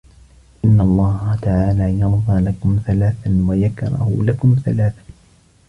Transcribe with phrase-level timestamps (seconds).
[0.65, 5.01] إنَّ اللَّهَ تَعَالَى يَرْضَى لَكُمْ ثَلَاثًا وَيَكْرَهُ لَكُمْ ثَلَاثًا